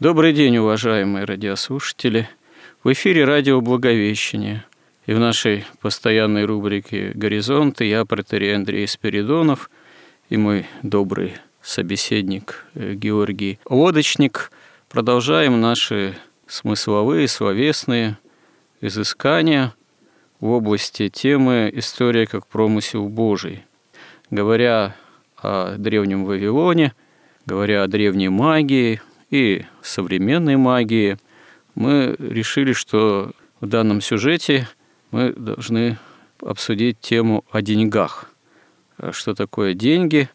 [0.00, 2.26] Добрый день, уважаемые радиослушатели.
[2.82, 4.64] В эфире радио «Благовещение».
[5.04, 9.68] И в нашей постоянной рубрике «Горизонты» я, протерей Андрей Спиридонов,
[10.30, 14.52] и мой добрый собеседник э, Георгий Лодочник
[14.88, 18.16] продолжаем наши смысловые, словесные
[18.80, 19.74] изыскания
[20.40, 23.66] в области темы «История как промысел Божий».
[24.30, 24.96] Говоря
[25.36, 26.94] о древнем Вавилоне,
[27.44, 31.18] говоря о древней магии, и современной магии,
[31.74, 34.68] мы решили, что в данном сюжете
[35.10, 35.98] мы должны
[36.40, 38.30] обсудить тему о деньгах.
[39.12, 40.28] Что такое деньги,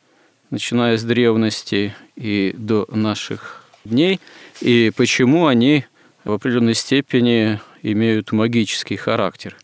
[0.50, 4.20] начиная с древности и до наших дней,
[4.62, 5.86] и почему они
[6.24, 9.56] в определенной степени имеют магический характер,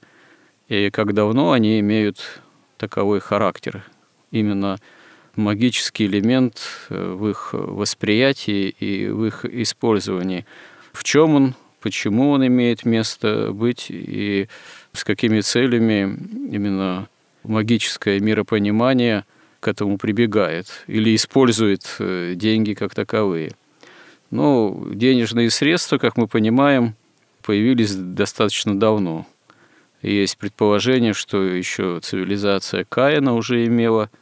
[0.68, 2.42] и как давно они имеют
[2.78, 3.84] таковой характер.
[4.32, 4.80] Именно
[5.36, 10.46] магический элемент э, в их восприятии и в их использовании.
[10.94, 14.48] В чем он, почему он имеет место быть и
[14.94, 16.18] с какими целями
[16.52, 17.08] именно
[17.44, 19.26] магическое миропонимание
[19.60, 23.54] к этому прибегает или использует э, деньги как таковые.
[24.32, 26.96] Ну, денежные средства, как мы понимаем,
[27.42, 29.28] появились достаточно давно.
[30.02, 34.10] Есть предположение, что еще цивилизация Каина уже имела–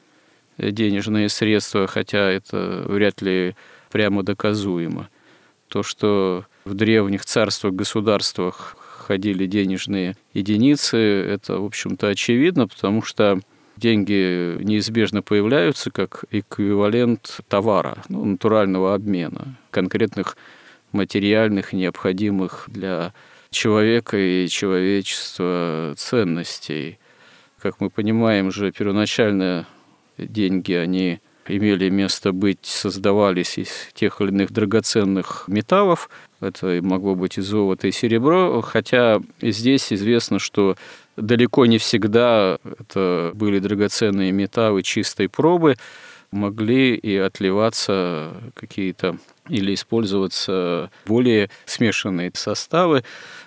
[0.60, 3.56] денежные средства, хотя это вряд ли
[3.92, 5.10] прямо доказуемо.
[5.68, 13.40] То, что в древних царствах, государствах ходили денежные единицы, это, в общем-то, очевидно, потому что
[13.76, 20.38] деньги неизбежно появляются как эквивалент товара, ну, натурального обмена, конкретных
[20.92, 23.14] материальных, необходимых для
[23.52, 27.00] человека и человечества ценностей.
[27.60, 29.66] Как мы понимаем же, первоначально
[30.28, 36.10] деньги, они имели место быть, создавались из тех или иных драгоценных металлов.
[36.42, 40.76] Это могло быть и золото, и серебро, хотя здесь известно, что
[41.18, 45.76] далеко не всегда это были драгоценные металлы чистой пробы,
[46.32, 49.18] могли и отливаться какие-то
[49.50, 53.04] или использоваться более смешанные составы,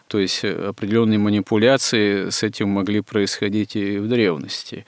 [0.08, 4.84] то есть определенные манипуляции с этим могли происходить и в древности.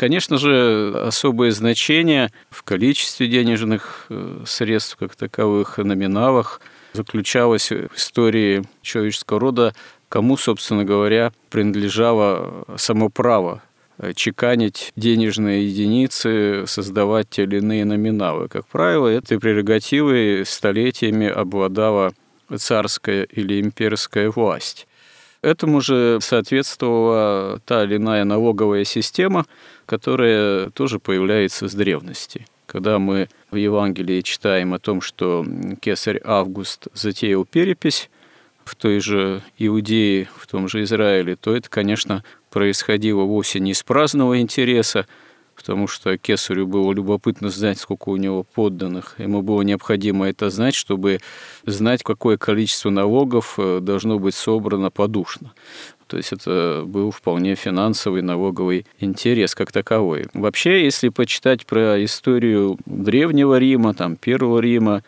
[0.00, 6.62] Конечно же, особое значение в количестве денежных э, средств как таковых, номиналах
[6.94, 9.74] заключалось в истории человеческого рода,
[10.08, 13.62] кому, собственно говоря, принадлежало само право
[13.98, 18.48] э, чеканить денежные единицы, создавать те или иные номиналы.
[18.48, 22.14] Как правило, этой прерогативой столетиями обладала
[22.56, 24.86] царская или имперская власть.
[25.42, 29.46] Этому же соответствовала та или иная налоговая система,
[29.90, 32.46] которая тоже появляется с древности.
[32.66, 35.44] Когда мы в Евангелии читаем о том, что
[35.80, 38.08] кесарь Август затеял перепись
[38.64, 43.82] в той же Иудее, в том же Израиле, то это, конечно, происходило вовсе не из
[43.82, 45.08] праздного интереса,
[45.56, 49.16] потому что Кесарю было любопытно знать, сколько у него подданных.
[49.18, 51.18] Ему было необходимо это знать, чтобы
[51.66, 55.52] знать, какое количество налогов э, должно быть собрано подушно.
[56.10, 60.26] То есть это был вполне финансовый налоговый интерес как таковой.
[60.34, 65.04] Вообще, если почитать про историю Древнего Рима, там, Первого Рима,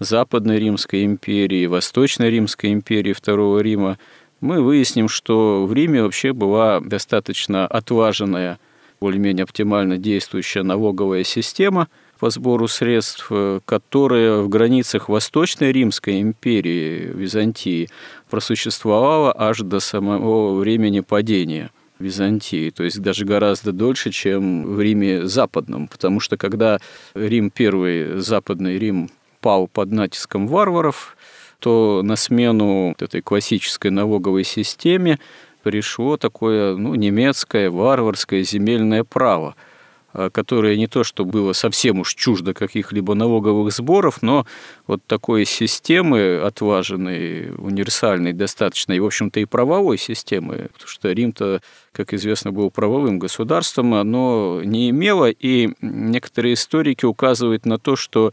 [0.00, 3.96] Западной Римской империи, Восточной Римской империи, Второго Рима,
[4.40, 8.58] мы выясним, что в Риме вообще была достаточно отлаженная
[9.00, 11.86] более-менее оптимально действующая налоговая система
[12.20, 17.88] по сбору средств, э, которая в границах Восточной Римской империи, Византии,
[18.28, 25.26] просуществовала аж до самого времени падения Византии, то есть даже гораздо дольше, чем в Риме
[25.26, 26.78] Западном, потому что когда
[27.14, 31.16] Рим первый, Западный Рим, пал под натиском варваров,
[31.58, 35.18] то на смену этой классической налоговой системе
[35.62, 39.54] пришло такое ну, немецкое варварское земельное право,
[40.12, 44.46] которое не то, что было совсем уж чуждо каких-либо налоговых сборов, но
[44.86, 51.60] вот такой системы отваженной, универсальной достаточно, и, в общем-то, и правовой системы, потому что Рим-то,
[51.92, 58.32] как известно, был правовым государством, оно не имело, и некоторые историки указывают на то, что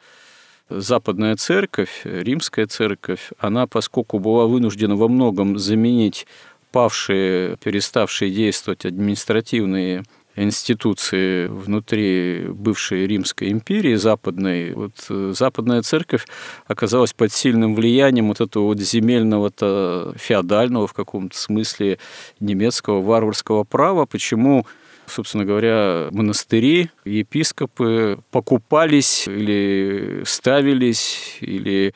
[0.69, 6.27] Западная церковь, римская церковь, она, поскольку была вынуждена во многом заменить
[6.73, 10.03] павшие, переставшие действовать административные
[10.37, 16.25] институции внутри бывшей Римской империи западной, вот э, западная церковь
[16.67, 21.97] оказалась под сильным влиянием вот этого вот земельного-то феодального в каком-то смысле
[22.39, 24.05] немецкого варварского права.
[24.05, 24.65] Почему
[25.07, 31.93] собственно говоря, монастыри, епископы покупались или ставились, или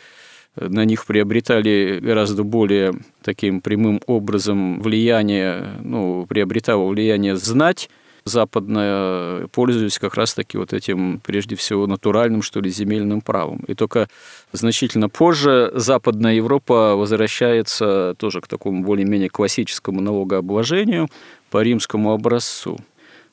[0.56, 7.90] на них приобретали гораздо более таким прямым образом влияние, ну, приобретало влияние знать,
[8.26, 13.64] западная, пользуясь как раз-таки вот этим, прежде всего, натуральным, что ли, земельным правом.
[13.68, 14.08] И только
[14.52, 21.10] значительно позже Западная Европа возвращается тоже к такому более-менее классическому налогообложению
[21.50, 22.78] по римскому образцу.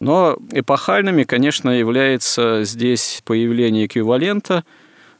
[0.00, 4.64] Но эпохальными, конечно, является здесь появление эквивалента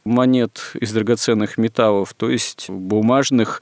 [0.04, 3.60] монет из драгоценных металлов, то есть бумажных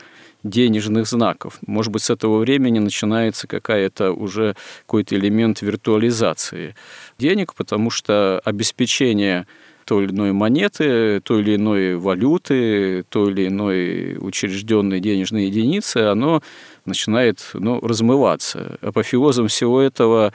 [0.49, 1.59] денежных знаков.
[1.67, 4.55] Может быть, с этого времени начинается какая-то уже
[4.87, 6.75] какой-то элемент виртуализации
[7.19, 9.47] денег, потому что обеспечение
[9.85, 16.43] той или иной монеты, той или иной валюты, той или иной учрежденной денежной единицы, оно
[16.85, 18.79] начинает ну, размываться.
[18.81, 20.33] Апофеозом всего этого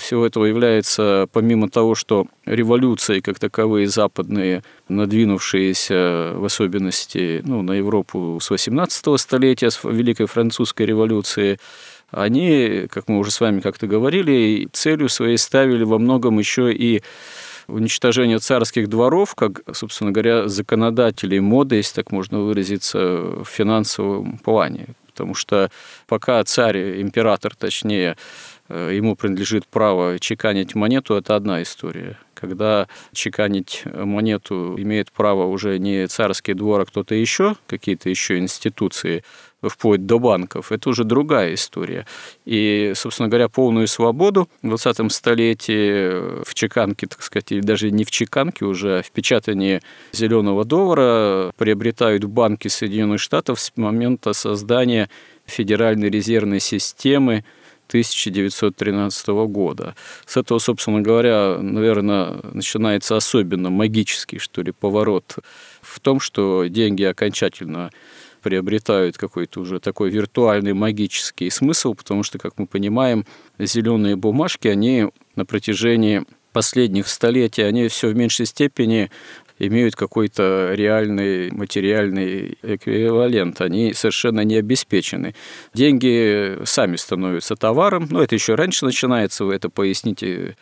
[0.00, 7.72] всего этого является, помимо того, что революции как таковые западные, надвинувшиеся в особенности ну, на
[7.72, 11.58] Европу с 18 столетия, с Великой Французской революции,
[12.10, 17.02] они, как мы уже с вами как-то говорили, целью своей ставили во многом еще и
[17.68, 24.88] уничтожение царских дворов, как, собственно говоря, законодателей моды, если так можно выразиться, в финансовом плане.
[25.06, 25.70] Потому что
[26.06, 28.16] пока царь, император точнее,
[28.70, 32.18] ему принадлежит право чеканить монету, это одна история.
[32.34, 39.24] Когда чеканить монету имеет право уже не царский двор, а кто-то еще, какие-то еще институции,
[39.62, 42.06] вплоть до банков, это уже другая история.
[42.46, 48.04] И, собственно говоря, полную свободу в 20 столетии в чеканке, так сказать, или даже не
[48.04, 49.82] в чеканке уже, а в печатании
[50.12, 55.10] зеленого доллара приобретают банки Соединенных Штатов с момента создания
[55.44, 57.44] Федеральной резервной системы
[57.90, 59.96] 1913 года.
[60.24, 65.38] С этого, собственно говоря, наверное, начинается особенно магический, что ли, поворот
[65.82, 67.90] в том, что деньги окончательно
[68.42, 73.26] приобретают какой-то уже такой виртуальный магический смысл, потому что, как мы понимаем,
[73.58, 79.10] зеленые бумажки, они на протяжении последних столетий, они все в меньшей степени
[79.60, 83.60] имеют какой-то реальный материальный эквивалент.
[83.60, 85.34] Они совершенно не обеспечены.
[85.74, 88.08] Деньги сами становятся товаром.
[88.10, 90.56] Но это еще раньше начинается, вы это поясните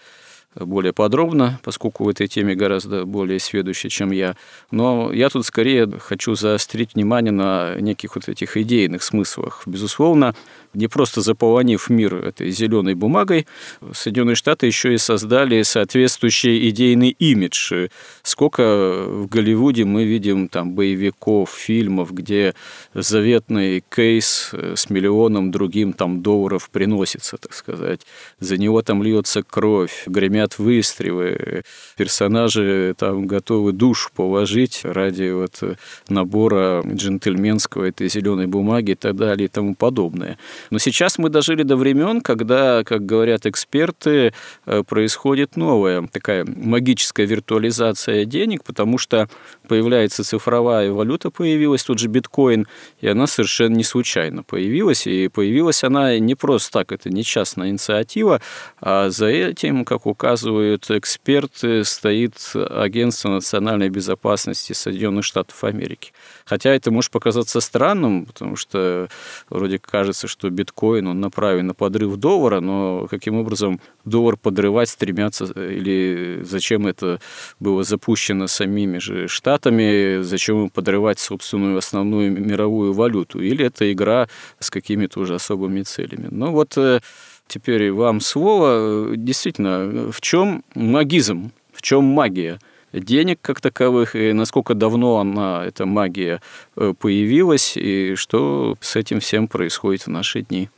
[0.54, 4.34] более подробно, поскольку в этой теме гораздо более сведущий, чем я.
[4.70, 9.62] Но я тут скорее хочу заострить внимание на неких вот этих идейных смыслах.
[9.66, 10.34] Безусловно,
[10.74, 13.46] не просто заполонив мир этой зеленой бумагой,
[13.92, 17.88] Соединенные Штаты еще и создали соответствующий идейный имидж.
[18.22, 22.54] Сколько в Голливуде мы видим там боевиков, фильмов, где
[22.94, 28.00] заветный кейс с миллионом другим там долларов приносится, так сказать.
[28.40, 31.62] За него там льется кровь, гремят выстрелы,
[31.96, 35.62] персонажи там готовы душу положить ради вот
[36.08, 40.38] набора джентльменского этой зеленой бумаги и так далее и тому подобное.
[40.70, 44.32] Но сейчас мы дожили до времен, когда, как говорят эксперты,
[44.66, 49.28] э, происходит новая такая магическая виртуализация денег, потому что
[49.66, 52.66] появляется цифровая валюта, появилась тут же биткоин,
[53.00, 55.06] и она совершенно не случайно появилась.
[55.06, 58.40] И появилась она не просто так, это не частная инициатива,
[58.80, 66.12] а за этим, как указывают эксперты, стоит Агентство национальной безопасности Соединенных Штатов Америки.
[66.44, 69.08] Хотя это может показаться странным, потому что
[69.48, 75.44] вроде кажется, что биткоин, он направлен на подрыв доллара, но каким образом доллар подрывать стремятся,
[75.46, 77.20] или зачем это
[77.58, 84.68] было запущено самими же штатами, зачем подрывать собственную основную мировую валюту, или это игра с
[84.68, 86.28] какими-то уже особыми целями.
[86.30, 87.00] Ну вот э,
[87.48, 89.16] теперь вам слово.
[89.16, 92.58] Действительно, в чем магизм, в чем магия?
[92.92, 96.40] денег как таковых, и насколько давно она, эта магия,
[96.76, 100.70] э, появилась, и что с этим всем происходит в наши дни.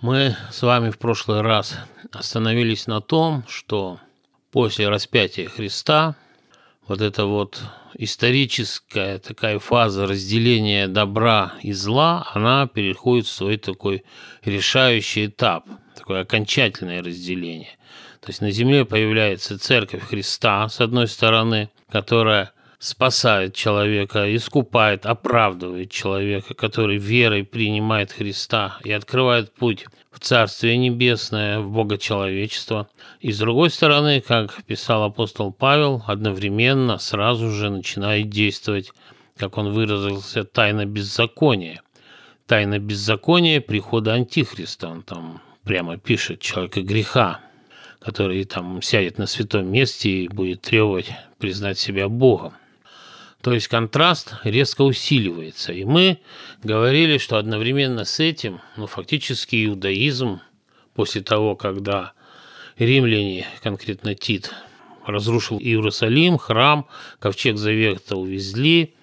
[0.00, 1.78] Мы с вами в прошлый раз
[2.12, 3.98] остановились на том, что
[4.50, 6.16] после распятия Христа
[6.86, 7.62] вот эта вот
[7.94, 14.04] историческая такая фаза разделения добра и зла, она переходит в свой такой
[14.44, 17.76] решающий этап, такое окончательное разделение.
[18.20, 25.92] То есть на земле появляется церковь Христа, с одной стороны, которая спасает человека, искупает, оправдывает
[25.92, 32.88] человека, который верой принимает Христа и открывает путь в Царствие Небесное, в Богочеловечество.
[33.20, 38.90] И с другой стороны, как писал апостол Павел, одновременно сразу же начинает действовать,
[39.36, 41.82] как он выразился, тайна беззакония.
[42.48, 47.40] Тайна беззакония прихода Антихриста, он там прямо пишет, человека греха,
[48.00, 52.54] который там сядет на святом месте и будет требовать признать себя Богом.
[53.42, 55.72] То есть контраст резко усиливается.
[55.72, 56.18] И мы
[56.62, 60.40] говорили, что одновременно с этим, ну, фактически иудаизм,
[60.94, 62.12] после того, когда
[62.78, 64.52] римляне, конкретно Тит,
[65.04, 66.86] разрушил Иерусалим, храм,
[67.18, 68.94] ковчег Завета увезли,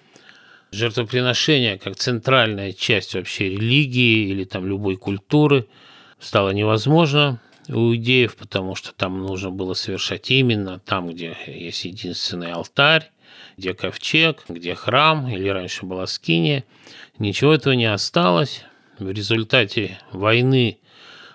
[0.72, 5.66] жертвоприношение как центральная часть вообще религии или там любой культуры
[6.20, 12.52] стало невозможно у иудеев, потому что там нужно было совершать именно там, где есть единственный
[12.52, 13.10] алтарь,
[13.56, 16.64] где ковчег, где храм, или раньше была скиния.
[17.18, 18.64] Ничего этого не осталось.
[18.98, 20.78] В результате войны,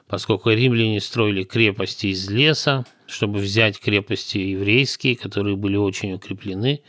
[0.08, 6.82] поскольку римляне строили крепости из леса, чтобы взять крепости еврейские, которые были очень укреплены,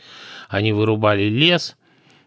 [0.49, 1.75] они вырубали лес,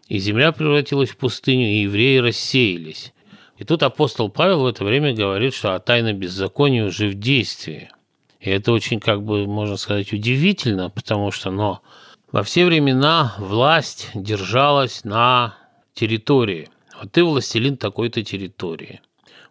[0.07, 3.13] и земля превратилась в пустыню, и евреи рассеялись.
[3.61, 7.91] И тут апостол Павел в это время говорит, что а тайна беззакония уже в действии.
[8.39, 11.83] И это очень, как бы, можно сказать, удивительно, потому что, но
[12.31, 15.53] во все времена власть держалась на
[15.93, 16.69] территории.
[16.99, 18.99] Вот ты властелин такой-то территории.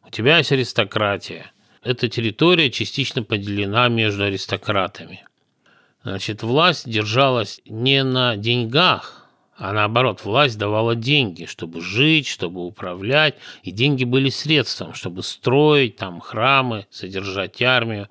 [0.04, 1.52] У тебя есть аристократия.
[1.84, 5.24] Эта территория частично поделена между аристократами.
[6.02, 9.19] Значит, власть держалась не на деньгах,
[9.60, 15.96] а наоборот, власть давала деньги, чтобы жить, чтобы управлять, и деньги были средством, чтобы строить
[15.96, 18.08] там храмы, содержать армию.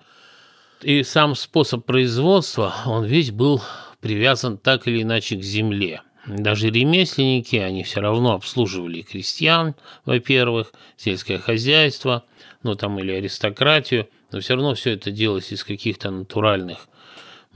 [0.83, 3.63] И сам способ производства, он весь был
[3.99, 6.03] привязан так или иначе к земле.
[6.27, 9.73] Даже ремесленники, они все равно обслуживали крестьян,
[10.05, 12.25] во-первых, сельское хозяйство,
[12.61, 16.88] ну там или аристократию, но все равно все это делалось из каких-то натуральных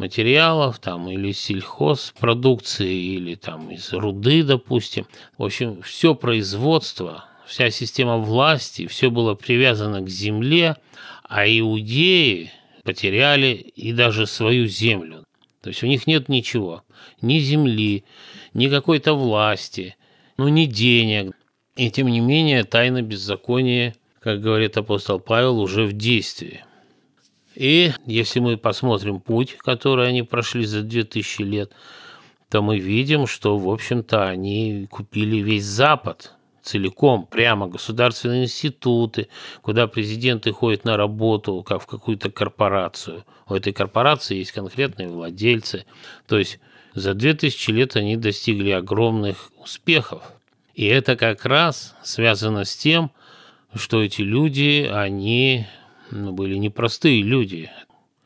[0.03, 5.05] материалов, там, или сельхозпродукции, или там из руды, допустим.
[5.37, 10.75] В общем, все производство, вся система власти, все было привязано к земле,
[11.23, 12.51] а иудеи
[12.83, 15.23] потеряли и даже свою землю.
[15.61, 16.83] То есть у них нет ничего,
[17.21, 18.03] ни земли,
[18.53, 19.95] ни какой-то власти,
[20.35, 21.33] ну, ни денег.
[21.77, 26.65] И тем не менее тайна беззакония, как говорит апостол Павел, уже в действии.
[27.55, 31.71] И если мы посмотрим путь, который они прошли за 2000 лет,
[32.49, 36.33] то мы видим, что, в общем-то, они купили весь Запад–
[36.63, 39.27] целиком, прямо государственные институты,
[39.61, 43.25] куда президенты ходят на работу, как в какую-то корпорацию.
[43.47, 45.85] У этой корпорации есть конкретные владельцы.
[46.27, 46.59] То есть
[46.95, 50.23] за 2000 лет они достигли огромных успехов.
[50.73, 53.11] И это как раз связано с тем,
[53.75, 55.67] что эти люди, они
[56.13, 57.71] были непростые люди.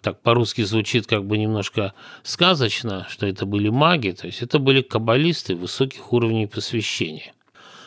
[0.01, 4.81] Так по-русски звучит как бы немножко сказочно, что это были маги, то есть это были
[4.81, 7.33] каббалисты высоких уровней посвящения.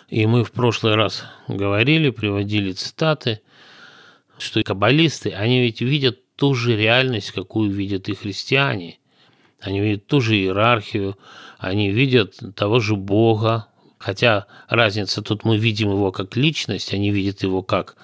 [0.09, 3.43] И мы в прошлый раз говорили, приводили цитаты,
[4.39, 8.99] что каббалисты, они ведь видят ту же реальность, какую видят и христиане.
[9.61, 11.17] Они видят ту же иерархию,
[11.59, 13.67] они видят того же Бога,
[13.99, 17.97] хотя разница тут мы видим его как личность, они видят его как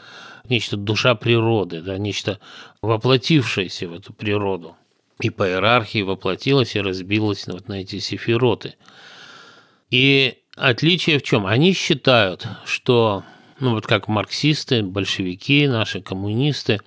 [0.51, 2.41] нечто душа природы, да, нечто
[2.83, 4.77] воплотившееся в эту природу.
[5.21, 8.75] И по иерархии воплотилось и разбилось вот на эти сефироты.
[9.91, 11.47] И Отличие в чем?
[11.47, 13.25] Они считают, что,
[13.61, 16.81] ну вот как марксисты, большевики, наши коммунисты,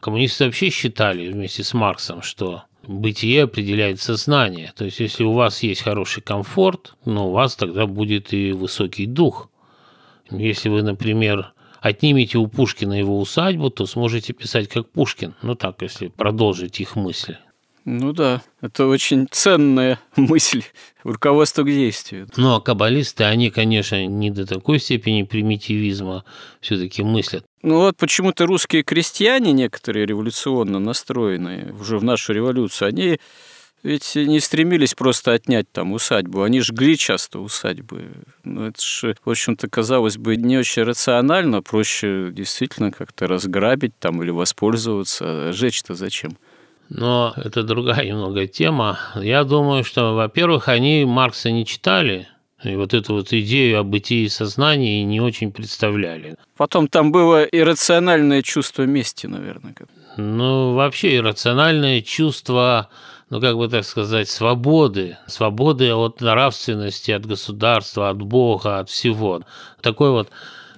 [0.00, 4.72] коммунисты вообще считали вместе с Марксом, что бытие определяет сознание.
[4.74, 9.04] То есть, если у вас есть хороший комфорт, ну, у вас тогда будет и высокий
[9.04, 9.50] дух.
[10.30, 11.52] Если вы, например,
[11.84, 15.34] отнимете у Пушкина его усадьбу, то сможете писать как Пушкин.
[15.42, 17.38] Ну так, если продолжить их мысли.
[17.84, 20.62] Ну да, это очень ценная мысль,
[21.02, 22.26] руководство к действию.
[22.38, 26.24] Ну а каббалисты, они, конечно, не до такой степени примитивизма
[26.62, 27.44] все-таки мыслят.
[27.60, 33.20] Ну вот почему-то русские крестьяне, некоторые революционно настроенные, уже в нашу революцию, они
[33.84, 38.10] ведь не стремились просто отнять там усадьбу, они жгли часто усадьбы.
[38.42, 44.22] Ну, это же, в общем-то, казалось бы, не очень рационально, проще действительно как-то разграбить там
[44.22, 46.36] или воспользоваться, а жечь-то зачем?
[46.88, 48.98] Но это другая немного тема.
[49.16, 52.26] Я думаю, что, во-первых, они Маркса не читали,
[52.62, 56.36] и вот эту вот идею о бытии сознания не очень представляли.
[56.56, 59.74] Потом там было иррациональное чувство мести, наверное.
[60.16, 62.88] Ну, вообще иррациональное чувство,
[63.30, 65.16] ну, как бы так сказать, свободы.
[65.26, 69.42] Свободы от нравственности, от государства, от Бога, от всего.
[69.80, 70.30] Такой вот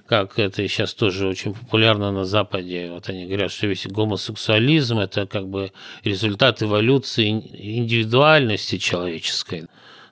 [0.07, 2.89] как это сейчас тоже очень популярно на Западе.
[2.91, 5.73] Вот они говорят, что весь гомосексуализм– это как бы
[6.03, 9.67] результат эволюции индивидуальности человеческой.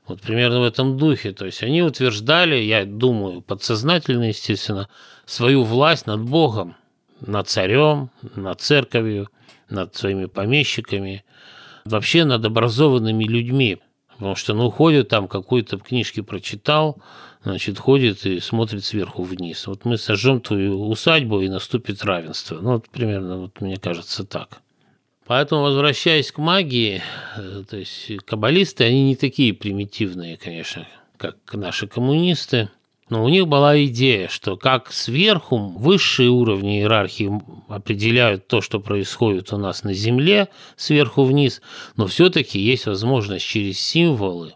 [0.05, 1.31] Вот примерно в этом духе.
[1.31, 4.89] То есть они утверждали, я думаю, подсознательно, естественно,
[5.25, 6.75] свою власть над Богом,
[7.21, 9.29] над царем, над церковью,
[9.69, 11.23] над своими помещиками,
[11.85, 13.79] вообще над образованными людьми.
[14.13, 16.97] Потому что, ну, ходит там, какой-то книжки прочитал,
[17.43, 19.67] значит, ходит и смотрит сверху вниз.
[19.67, 22.59] Вот мы сожжем твою усадьбу, и наступит равенство.
[22.61, 24.61] Ну, вот примерно, вот мне кажется, так.
[25.27, 27.01] Поэтому, возвращаясь к магии,
[27.35, 30.87] э, то есть каббалисты, они не такие примитивные, конечно,
[31.17, 32.69] как наши коммунисты.
[33.07, 37.31] Но у них была идея, что как сверху высшие уровни иерархии
[37.69, 41.61] определяют то, что происходит у нас на Земле, сверху вниз,
[41.97, 44.53] но все-таки есть возможность через символы,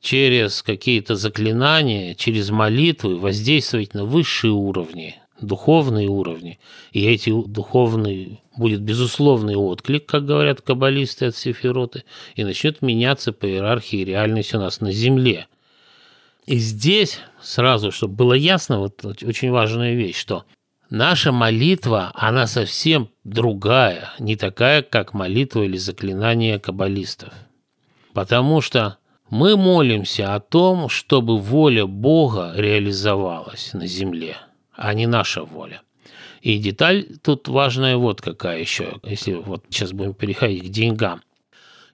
[0.00, 6.58] через какие-то заклинания, через молитвы воздействовать на высшие уровни, духовные уровни.
[6.90, 12.02] И эти духовные будет безусловный отклик, как говорят каббалисты от Сефироты,
[12.34, 15.46] и начнет меняться по иерархии реальность у нас на Земле.
[16.46, 20.44] И здесь сразу, чтобы было ясно, вот очень важная вещь, что
[20.90, 27.32] наша молитва, она совсем другая, не такая, как молитва или заклинание каббалистов.
[28.12, 28.98] Потому что
[29.30, 34.36] мы молимся о том, чтобы воля Бога реализовалась на земле,
[34.72, 35.80] а не наша воля.
[36.42, 41.22] И деталь тут важная вот какая еще, если вот сейчас будем переходить к деньгам.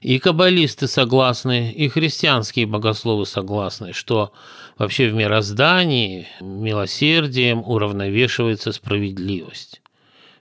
[0.00, 4.32] И каббалисты согласны, и христианские богословы согласны, что
[4.78, 9.82] вообще в мироздании милосердием уравновешивается справедливость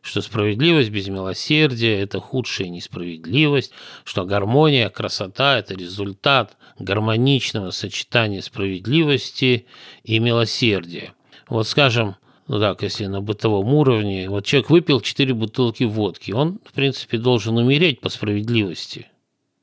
[0.01, 9.65] что справедливость без милосердия– это худшая несправедливость, что гармония, красота– это результат гармоничного сочетания справедливости
[10.03, 11.13] и милосердия.
[11.49, 12.15] Вот скажем,
[12.47, 17.17] ну так, если на бытовом уровне, вот человек выпил 4 бутылки водки, он, в принципе,
[17.17, 19.07] должен умереть по справедливости.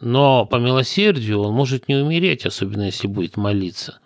[0.00, 3.98] Но по милосердию он может не умереть, особенно если будет молиться.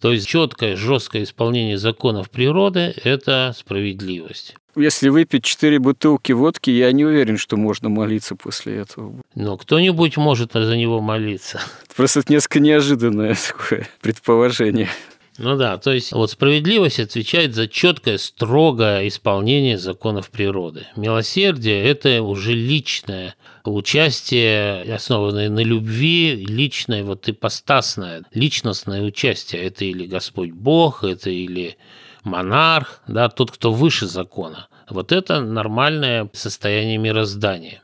[0.00, 4.54] То есть четкое, жесткое исполнение законов природы– это справедливость.
[4.76, 9.22] Если выпить 4 бутылки водки, я не уверен, что можно молиться после этого.
[9.34, 11.60] Но кто-нибудь может за него молиться.
[11.94, 14.88] Просто это несколько неожиданное такое предположение.
[15.36, 20.86] Ну да, то есть вот справедливость отвечает за четкое, строгое исполнение законов природы.
[20.94, 29.64] Милосердие– это уже личное участие, основанное на любви, личное, вот ипостасное, личностное участие.
[29.64, 31.78] Это или Господь Бог, это или
[32.22, 34.68] монарх, да, тот, кто выше закона.
[34.88, 37.82] Вот это нормальное состояние мироздания.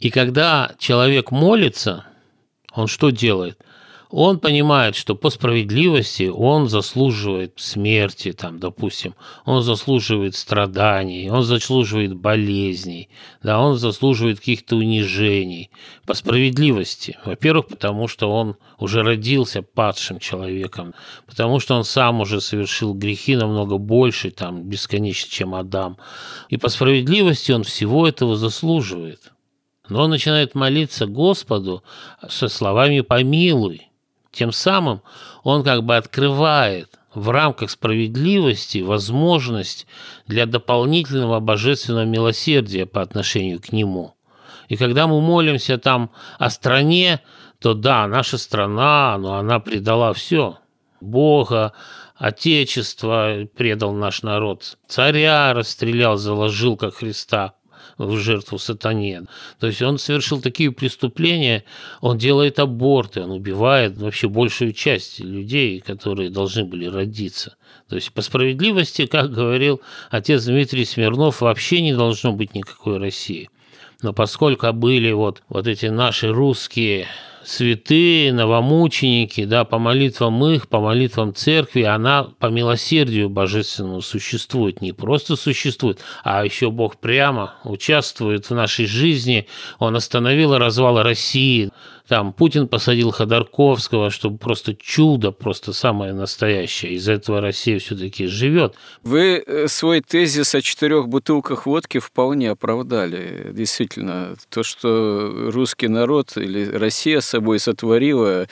[0.00, 2.06] И когда человек молится,
[2.72, 3.62] он что делает?
[4.10, 12.14] Он понимает, что по справедливости он заслуживает смерти, там, допустим, он заслуживает страданий, он заслуживает
[12.14, 13.10] болезней,
[13.42, 15.70] да, он заслуживает каких-то унижений
[16.06, 17.18] по справедливости.
[17.24, 20.94] Во-первых, потому что он уже родился падшим человеком,
[21.26, 25.98] потому что он сам уже совершил грехи намного больше, там, бесконечно, чем Адам.
[26.48, 29.32] И по справедливости он всего этого заслуживает.
[29.90, 31.82] Но он начинает молиться Господу
[32.28, 33.87] со словами «помилуй»,
[34.32, 35.02] тем самым
[35.42, 39.86] он как бы открывает в рамках справедливости возможность
[40.26, 44.14] для дополнительного божественного милосердия по отношению к нему.
[44.68, 47.20] И когда мы молимся там о стране,
[47.60, 50.58] то да, наша страна, но она предала все.
[51.00, 51.72] Бога,
[52.18, 57.54] Отечество предал наш народ, царя расстрелял, заложил как Христа
[57.98, 59.24] в жертву сатане.
[59.58, 61.64] То есть он совершил такие преступления,
[62.00, 67.56] он делает аборты, он убивает вообще большую часть людей, которые должны были родиться.
[67.88, 69.80] То есть по справедливости, как говорил
[70.10, 73.50] отец Дмитрий Смирнов, вообще не должно быть никакой России.
[74.02, 77.08] Но поскольку были вот, вот эти наши русские
[77.48, 84.92] святые, новомученики, да, по молитвам их, по молитвам церкви, она по милосердию божественному существует, не
[84.92, 89.46] просто существует, а еще Бог прямо участвует в нашей жизни.
[89.78, 91.70] Он остановил развал России,
[92.08, 96.92] Там Путин посадил Ходорковского, чтобы просто чудо, просто самое настоящее.
[96.92, 98.74] Из этого Россия все-таки живет.
[99.02, 103.50] Вы э, свой тезис о четырех бутылках водки вполне оправдали.
[103.52, 108.46] Действительно, то, что русский народ или Россия собой сотворила,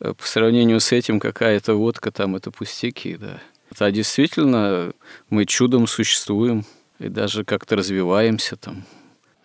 [0.00, 3.40] э, по сравнению с этим какая-то водка там это пустяки, да.
[3.78, 4.92] А действительно
[5.30, 6.66] мы чудом существуем
[6.98, 8.84] и даже как-то развиваемся там.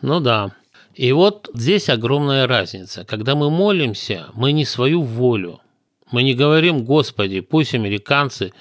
[0.02, 0.52] Ну да.
[0.96, 3.04] И вот здесь огромная разница.
[3.04, 5.60] Когда мы молимся, мы не свою волю.
[6.12, 8.54] Мы не говорим, Господи, пусть американцы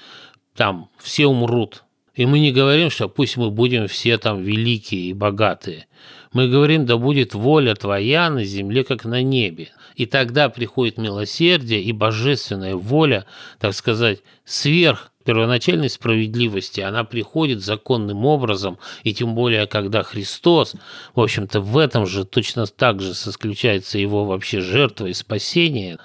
[0.55, 1.83] там все умрут.
[2.15, 5.87] И мы не говорим, что пусть мы будем все там великие и богатые.
[6.31, 9.69] Мы говорим, да будет воля Твоя на земле, как на небе.
[9.95, 13.25] И тогда приходит милосердие и божественная воля,
[13.59, 20.75] так сказать, сверх первоначальной справедливости, она приходит законным образом, и тем более, когда Христос,
[21.15, 25.97] в общем-то, в этом же точно так же сосключается его вообще жертва и спасение,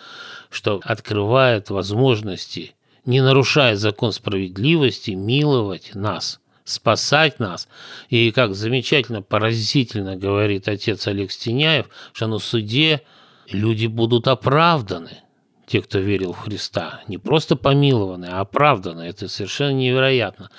[0.50, 7.66] что открывает возможности, не нарушая закон справедливости, миловать нас– спасать нас.
[8.10, 13.02] И как замечательно, поразительно говорит отец Олег Стеняев, что на суде
[13.50, 15.18] люди будут оправданы–
[15.68, 19.02] те, кто верил в Христа, не просто помилованы, а оправданы.
[19.02, 20.50] Это совершенно невероятно.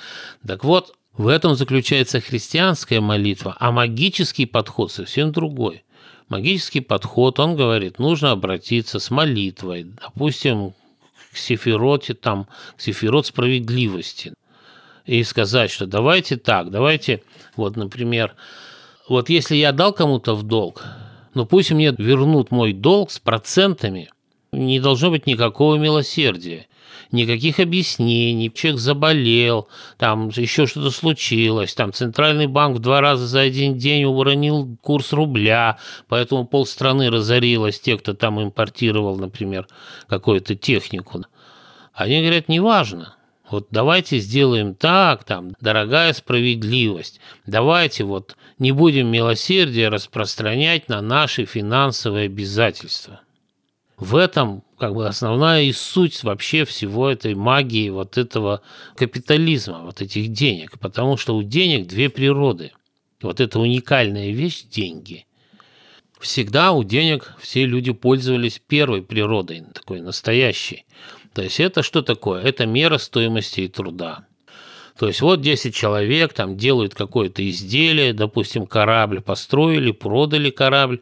[0.46, 5.84] Так вот, в этом заключается христианская молитва, а магический подход совсем другой.
[6.30, 10.74] Магический подход, он говорит, нужно обратиться с молитвой, допустим,
[11.34, 14.34] к сефироте, там, к сефирот справедливости,
[15.06, 17.24] и сказать, что давайте так, давайте,
[17.56, 18.36] вот, например,
[19.08, 20.86] вот если я дал кому-то в долг,
[21.34, 24.12] ну пусть мне вернут мой долг с процентами–
[24.52, 26.68] не должно быть никакого милосердия,
[27.12, 28.52] никаких объяснений.
[28.54, 34.06] Человек заболел, там еще что-то случилось, там Центральный банк в два раза за один день
[34.06, 39.68] уронил курс рубля, поэтому полстраны разорилось, те, кто там импортировал, например,
[40.08, 41.24] какую-то технику.
[41.94, 43.16] Они говорят, неважно,
[43.50, 51.46] вот давайте сделаем так, там, дорогая справедливость, давайте вот не будем милосердие распространять на наши
[51.46, 53.22] финансовые обязательства.
[54.00, 58.62] В этом как бы основная и суть вообще всего этой магии вот этого
[58.96, 60.80] капитализма, вот этих денег.
[60.80, 62.72] Потому что у денег две природы.
[63.22, 65.26] Вот это уникальная вещь– деньги.
[66.20, 70.86] Всегда у денег все люди пользовались первой природой, такой настоящей.
[71.34, 72.42] То есть это что такое?
[72.42, 74.26] Это мера стоимости и труда.
[74.98, 81.02] То есть вот 10 человек там делают какое-то изделие, допустим, корабль построили, продали корабль,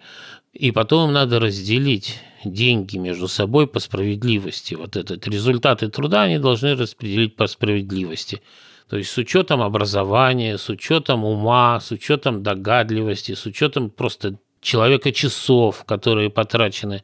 [0.53, 2.19] и потом им надо разделить
[2.53, 4.75] деньги между собой по справедливости.
[4.75, 8.41] Вот этот результаты труда они должны распределить по справедливости.
[8.89, 15.11] То есть с учетом образования, с учетом ума, с учетом догадливости, с учетом просто человека
[15.11, 17.03] часов, которые потрачены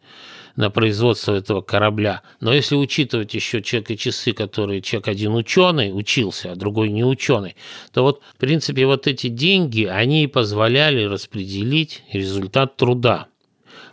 [0.56, 2.22] на производство этого корабля.
[2.40, 7.56] Но если учитывать еще человека часы, которые человек один ученый учился, а другой не ученый,
[7.92, 13.28] то вот в принципе вот эти деньги, они и позволяли распределить результат труда.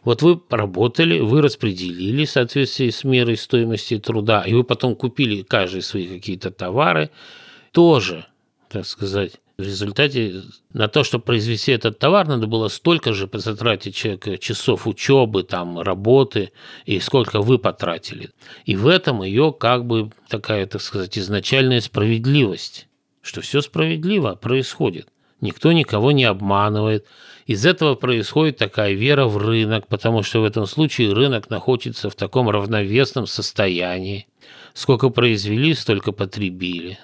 [0.05, 5.43] Вот вы поработали, вы распределили в соответствии с мерой стоимости труда, и вы потом купили
[5.43, 7.11] каждый свои какие-то товары,
[7.73, 8.27] тоже,
[8.71, 13.95] так сказать, в результате на то, чтобы произвести этот товар, надо было столько же затратить
[13.95, 16.53] человека часов учебы, там, работы,
[16.87, 18.31] и сколько вы потратили.
[18.65, 22.89] И в этом ее как бы такая, так сказать, изначальная справедливость,
[23.21, 25.09] что все справедливо происходит.
[25.41, 27.07] Никто никого не обманывает,
[27.51, 32.15] из этого происходит такая вера в рынок, потому что в этом случае рынок находится в
[32.15, 34.29] таком равновесном состоянии.
[34.73, 37.01] Сколько произвели, столько потребили.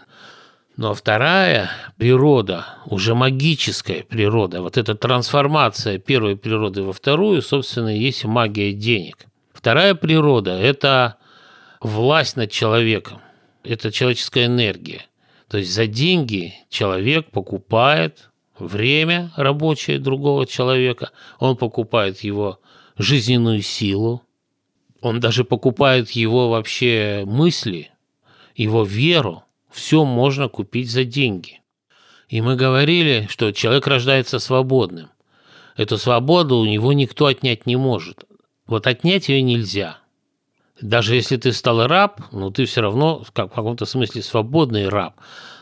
[0.77, 8.25] Но вторая природа, уже магическая природа, вот эта трансформация первой природы во вторую, собственно, есть
[8.25, 9.27] магия денег.
[9.53, 11.17] Вторая природа– это
[11.81, 13.21] власть над человеком,
[13.65, 15.07] это человеческая энергия.
[15.49, 22.61] То есть за деньги человек покупает время рабочее другого человека, он покупает его
[22.99, 24.23] жизненную силу,
[25.01, 27.91] он даже покупает его вообще мысли,
[28.55, 29.45] его веру.
[29.71, 31.61] Все можно купить за деньги.
[32.29, 35.11] И мы говорили, что человек рождается свободным.
[35.77, 38.25] Эту свободу у него никто отнять не может.
[38.67, 39.99] Вот отнять ее нельзя.
[40.81, 45.15] Даже если ты стал раб, ну ты все равно в каком-то смысле свободный раб.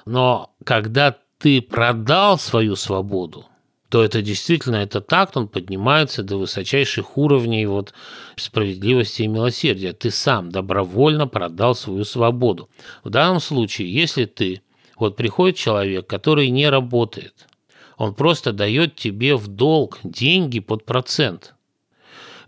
[0.07, 3.44] Но когда ты продал свою свободу,
[3.90, 7.92] то это действительно это так, он поднимается до высочайших уровней вот
[8.37, 9.92] справедливости и милосердия.
[9.92, 12.70] Ты сам добровольно продал свою свободу.
[13.02, 14.62] В данном случае, если ты,
[14.96, 17.46] вот приходит человек, который не работает,
[17.98, 21.54] он просто дает тебе в долг деньги под процент.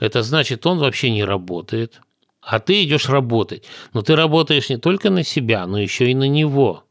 [0.01, 2.01] это значит, он вообще не работает,
[2.41, 3.65] а ты идешь работать.
[3.93, 6.86] Но ты работаешь не только на себя, но еще и на него.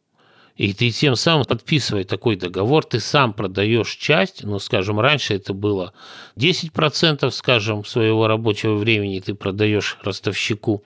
[0.56, 5.54] И ты тем самым, подписывая такой договор, ты сам продаешь часть, ну, скажем, раньше это
[5.54, 5.94] было
[6.38, 10.84] 10%, скажем, своего рабочего времени ты продаешь ростовщику,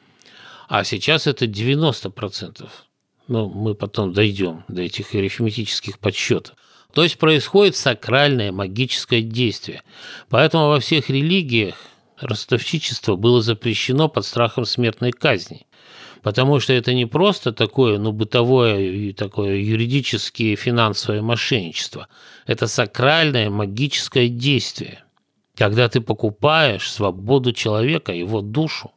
[0.67, 2.67] а сейчас это 90%.
[3.27, 6.55] Ну, мы потом дойдем до этих арифметических подсчетов.
[6.91, 9.83] То есть происходит сакральное магическое действие.
[10.29, 11.75] Поэтому во всех религиях
[12.19, 15.67] ростовщичество было запрещено под страхом смертной казни.
[16.21, 22.07] Потому что это не просто такое, ну, бытовое такое юридическое финансовое мошенничество.
[22.45, 25.03] Это сакральное магическое действие.
[25.55, 28.91] Когда ты покупаешь свободу человека, его душу.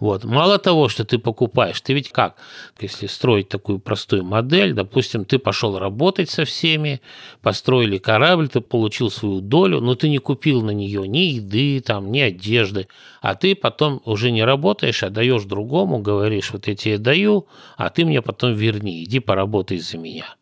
[0.00, 0.22] Вот.
[0.24, 2.36] Мало того, что ты покупаешь, ты ведь как?
[2.80, 7.00] Если строить такую простую модель, допустим, ты пошел работать со всеми,
[7.42, 12.12] построили корабль, ты получил свою долю, но ты не купил на нее ни еды, там,
[12.12, 12.86] ни одежды,
[13.20, 17.90] а ты потом уже не работаешь, а даешь другому, говоришь, вот я тебе даю, а
[17.90, 20.36] ты мне потом верни, иди поработай за меня.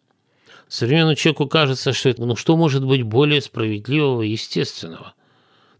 [0.68, 5.14] Современному человеку кажется, что ну что может быть более справедливого и естественного?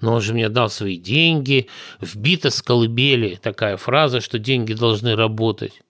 [0.00, 1.68] Но он же мне дал свои деньги,
[2.00, 5.82] вбита с колыбели такая фраза, что деньги должны работать.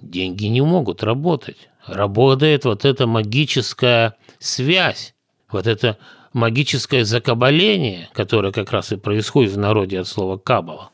[0.00, 1.68] Деньги не могут работать.
[1.86, 5.14] Работает вот эта магическая связь,
[5.50, 5.98] вот это
[6.32, 10.90] магическое закабаление, которое как раз и происходит в народе от слова «кабала».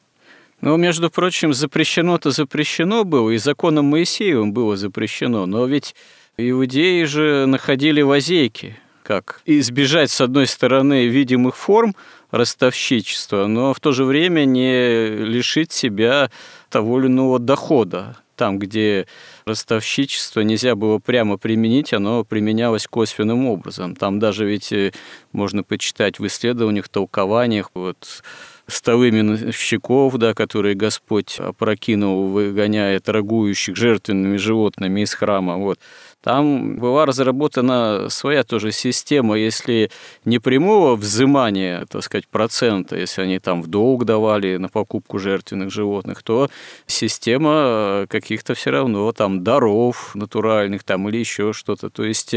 [0.60, 5.94] Ну, между прочим, запрещено-то запрещено было, и законом Моисеевым было запрещено, но ведь
[6.36, 11.96] иудеи же находили лазейки, как избежать, с одной стороны, видимых форм,
[12.30, 16.30] ростовщичества, но в то же время не лишить себя
[16.68, 18.16] того или иного дохода.
[18.36, 19.06] Там, где
[19.44, 23.94] ростовщичество нельзя было прямо применить, оно применялось косвенным образом.
[23.94, 24.92] Там даже ведь э,
[25.32, 28.22] можно почитать в исследованиях, толкованиях, вот
[28.66, 35.56] столы миновщиков, да, которые Господь опрокинул, выгоняя торгующих жертвенными животными из храма.
[35.56, 35.78] Вот.
[36.22, 39.90] Там была разработана своя тоже система, если
[40.26, 45.70] не прямого взимания, так сказать, процента, если они там в долг давали на покупку жертвенных
[45.70, 46.50] животных, то
[46.86, 51.88] система каких-то все равно там даров натуральных там или еще что-то.
[51.88, 52.34] То есть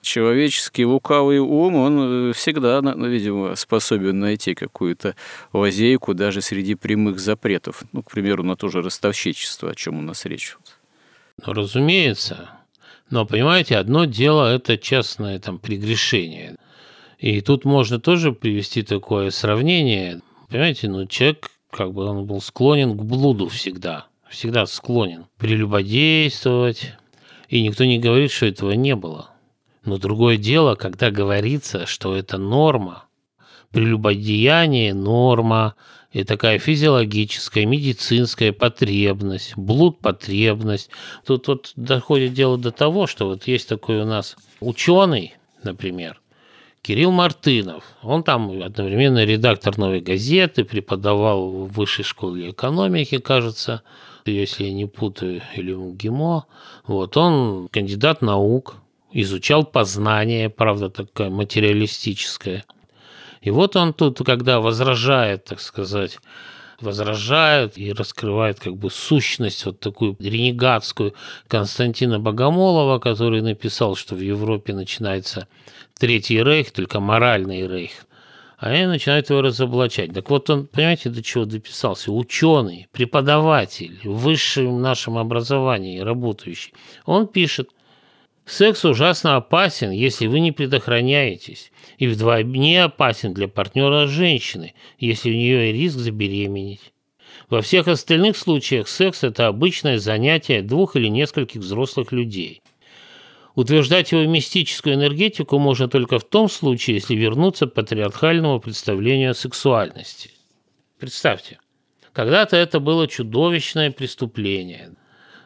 [0.00, 5.14] человеческий лукавый ум, он всегда, видимо, способен найти какую-то
[5.52, 7.82] лазейку даже среди прямых запретов.
[7.92, 10.56] Ну, к примеру, на то же ростовщичество, о чем у нас речь.
[11.44, 12.50] Ну, разумеется,
[13.10, 16.56] но, понимаете, одно дело– это частное там, прегрешение.
[17.18, 20.20] И тут можно тоже привести такое сравнение.
[20.48, 24.06] Понимаете, ну, человек, как бы он был склонен к блуду всегда.
[24.28, 26.92] Всегда склонен прелюбодействовать.
[27.48, 29.30] И никто не говорит, что этого не было.
[29.84, 33.04] Но другое дело, когда говорится, что это норма.
[33.72, 35.74] Прелюбодеяние– норма,
[36.12, 40.90] и такая физиологическая, медицинская потребность, блуд потребность.
[41.26, 46.20] Тут вот доходит дело до того, что вот есть такой у нас ученый, например,
[46.80, 47.84] Кирилл Мартынов.
[48.02, 53.82] Он там одновременно редактор «Новой газеты», преподавал в высшей школе экономики, кажется,
[54.24, 56.46] если я не путаю, или в ГИМО.
[56.86, 58.76] Вот, он кандидат наук,
[59.12, 62.64] изучал познание, правда, такое материалистическое–
[63.40, 66.18] и вот он тут, когда возражает, так сказать,
[66.80, 71.14] возражает и раскрывает как бы сущность вот такую ренегатскую
[71.48, 75.48] Константина Богомолова, который написал, что в Европе начинается
[75.98, 77.90] Третий Рейх, только моральный Рейх.
[78.58, 80.12] А они начинают его разоблачать.
[80.12, 82.10] Так вот он, понимаете, до чего дописался?
[82.10, 86.72] Ученый, преподаватель в высшем нашем образовании работающий.
[87.06, 87.70] Он пишет,
[88.48, 95.34] Секс ужасно опасен, если вы не предохраняетесь, и вдвойне опасен для партнера женщины, если у
[95.34, 96.94] нее риск забеременеть.
[97.50, 102.62] Во всех остальных случаях секс– это обычное занятие двух или нескольких взрослых людей.
[103.54, 109.34] Утверждать его мистическую энергетику можно только в том случае, если вернуться к патриархальному представлению о
[109.34, 110.30] сексуальности.
[110.98, 111.58] Представьте,
[112.14, 114.92] когда-то это было чудовищное преступление–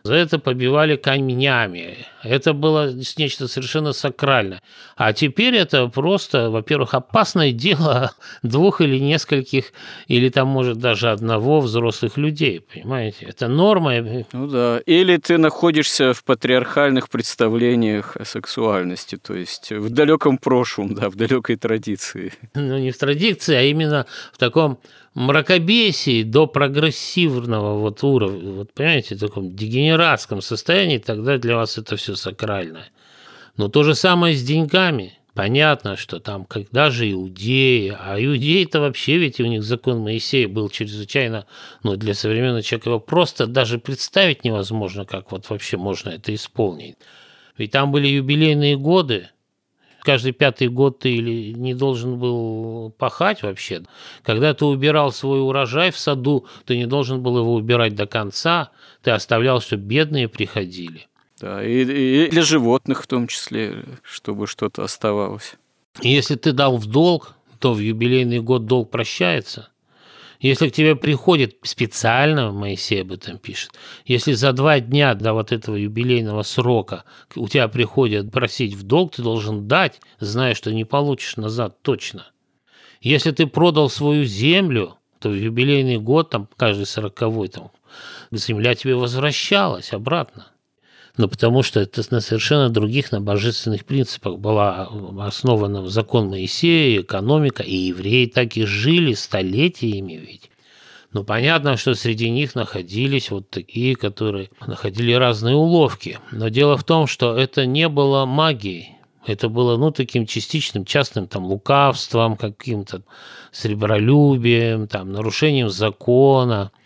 [0.05, 2.07] за это побивали камнями.
[2.23, 4.61] Это было нечто совершенно сакральное.
[4.97, 8.13] А теперь это просто, во-первых, опасное дело
[8.43, 9.73] двух или нескольких,
[10.09, 13.27] или там, может, даже одного взрослых людей, понимаете?
[13.27, 14.25] Это норма.
[14.33, 14.81] Ну да.
[14.87, 21.17] Или ты находишься в патриархальных представлениях о сексуальности, то есть в далеком прошлом, да, в
[21.17, 22.33] далекой традиции.
[22.55, 24.79] Ну, не в традиции, а именно в таком
[25.15, 31.97] мракобесии до прогрессивного вот уровня, вот понимаете, в таком дегенератском состоянии, тогда для вас это
[31.97, 32.91] все сакральное.
[33.57, 35.19] Но то же самое с деньгами.
[35.35, 40.69] Понятно, что там когда же иудеи, а иудеи-то вообще ведь у них закон Моисея был
[40.69, 41.47] чрезвычайно,
[41.83, 46.97] ну, для современного человека его просто даже представить невозможно, как вот вообще можно это исполнить.
[47.57, 49.31] Ведь там были юбилейные годы,
[50.03, 53.83] каждый пятый год ты или не должен был пахать вообще.
[54.23, 58.71] Когда ты убирал свой урожай в саду, ты не должен был его убирать до конца,
[59.03, 61.07] ты оставлял, чтобы бедные приходили.
[61.41, 65.55] Да, и, и для животных в том числе, чтобы что-то оставалось.
[66.01, 69.69] И если ты дал в долг, то в юбилейный год долг прощается.
[70.43, 73.71] Если к тебе приходит специально, Моисей об этом пишет,
[74.05, 77.05] если за два дня до вот этого юбилейного срока
[77.37, 82.27] у тебя приходят просить в долг, ты должен дать, зная, что не получишь назад точно.
[83.01, 87.71] Если ты продал свою землю, то в юбилейный год, там, каждый сороковой, там,
[88.33, 90.52] земля тебе возвращалась обратно
[91.17, 94.89] но потому что это на совершенно других, на божественных принципах была
[95.21, 100.51] основана закон Моисея, экономика, и евреи так и жили столетиями ведь.
[101.13, 106.19] Но понятно, что среди них находились вот такие, которые находили разные уловки.
[106.31, 108.97] Но дело в том, что это не было магией.
[109.27, 113.03] Это было, ну, таким частичным, частным там лукавством, каким-то
[113.53, 116.73] сребролюбием, там, нарушением закона–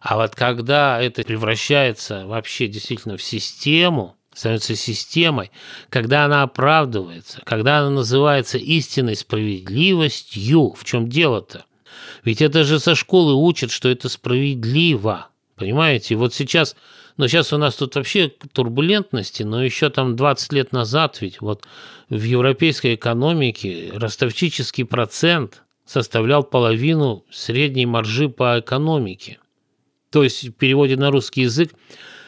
[0.00, 5.50] а вот когда это превращается вообще действительно в систему, становится системой,
[5.88, 11.64] когда она оправдывается, когда она называется истинной справедливостью, в чем дело-то?
[12.24, 15.28] Ведь это же со школы учат, что это справедливо.
[15.56, 16.16] Понимаете?
[16.16, 16.76] Вот сейчас,
[17.16, 21.64] но сейчас у нас тут вообще турбулентности, но еще там 20 лет назад ведь вот
[22.10, 29.38] в европейской экономике ростовчический процент составлял половину средней маржи по экономике.
[30.16, 31.74] То есть в переводе на русский язык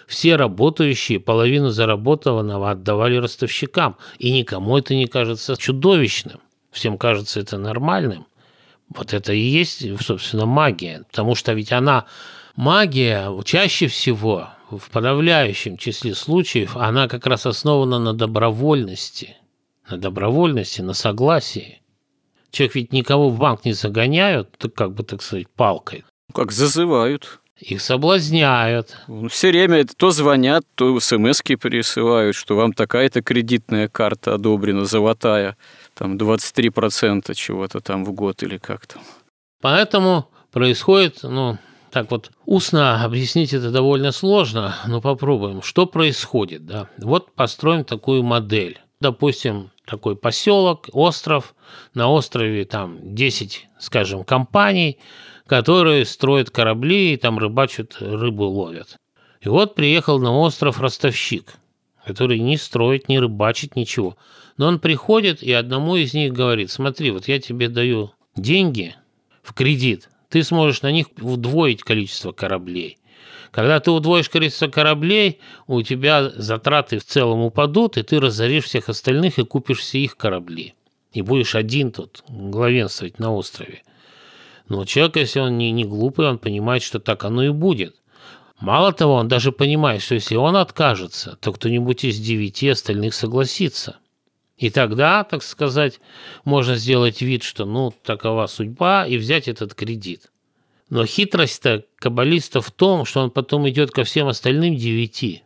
[0.07, 6.38] все работающие половину заработанного отдавали ростовщикам, и никому это не кажется чудовищным.
[6.70, 8.27] Всем кажется это нормальным.
[8.90, 11.05] Вот это и есть, собственно, магия.
[11.11, 12.05] Потому что ведь она,
[12.57, 19.38] магия, чаще всего, в подавляющем числе случаев, она как раз основана на добровольности.
[19.88, 21.81] На добровольности, на согласии.
[22.51, 26.05] Человек ведь никого в банк не загоняют, как бы, так сказать, палкой.
[26.35, 27.40] Как зазывают.
[27.61, 28.97] Их соблазняют.
[29.31, 35.57] Все время то звонят, то смс присылают, что вам такая-то кредитная карта одобрена, золотая,
[35.94, 39.03] там 23% чего-то там в год или как там.
[39.61, 41.59] Поэтому происходит, ну,
[41.90, 45.62] так вот, устно объяснить это довольно сложно, но попробуем.
[45.62, 46.88] Что происходит, да?
[46.99, 48.79] Вот построим такую модель.
[49.01, 51.55] Допустим, такой поселок, остров.
[51.92, 54.99] На острове там 10, скажем, компаний–
[55.48, 58.98] которые строят корабли и там рыбачат, рыбу ловят.
[59.40, 61.54] И вот приехал на остров ростовщик,
[62.04, 64.16] который не строит, не рыбачит, ничего.
[64.58, 68.94] Но он приходит и одному из них говорит, смотри, вот я тебе даю деньги
[69.42, 72.98] в кредит, ты сможешь на них удвоить количество кораблей.
[73.50, 78.90] Когда ты удвоишь количество кораблей, у тебя затраты в целом упадут, и ты разоришь всех
[78.90, 80.74] остальных и купишь все их корабли.
[81.12, 83.82] И будешь один тут главенствовать на острове.
[84.68, 87.96] Но человек, если он не, не глупый, он понимает, что так оно и будет.
[88.61, 93.98] Мало того, он даже понимает, что если он откажется, то кто-нибудь из девяти остальных согласится.
[94.57, 96.00] И тогда, так сказать,
[96.44, 100.33] можно сделать вид, что ну такова судьба, и взять этот кредит.
[100.90, 105.44] Но хитрость-то каббалиста в том, что он потом идет ко всем остальным девяти.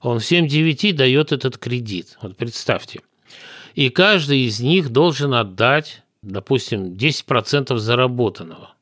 [0.00, 2.16] Он всем девяти дает этот кредит.
[2.22, 3.00] Вот представьте.
[3.74, 8.74] И каждый из них должен отдать допустим, 10% заработанного.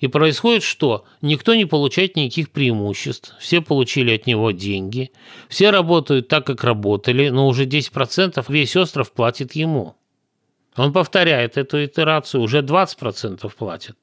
[0.00, 1.04] И происходит что?
[1.22, 5.10] Никто не получает никаких преимуществ, все получили от него деньги,
[5.48, 9.96] все работают так, как работали, но уже 10% весь остров платит ему.
[10.76, 13.96] Он повторяет эту итерацию, уже 20% платит.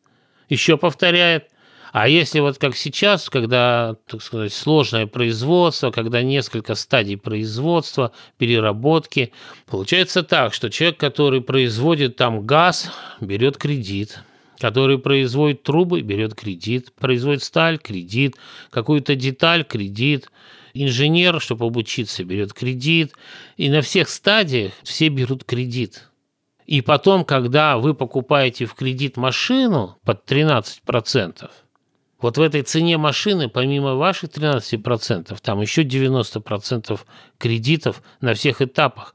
[0.49, 1.49] Еще повторяет,
[1.97, 9.31] а если вот как сейчас, когда, так сказать, сложное производство, когда несколько стадий производства, переработки,
[9.65, 14.19] получается так, что человек, который производит там газ, берет кредит,
[14.59, 18.35] который производит трубы, берет кредит, производит сталь, кредит,
[18.71, 20.29] какую-то деталь, кредит,
[20.73, 23.13] инженер, чтобы обучиться, берет кредит.
[23.55, 26.09] И на всех стадиях все берут кредит.
[26.65, 31.49] И потом, когда вы покупаете в кредит машину под 13%,
[32.25, 36.99] вот в этой цене машины, помимо ваших 13%, там еще 90%
[37.37, 39.13] кредитов на всех этапах.